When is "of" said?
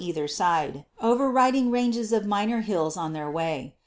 2.11-2.25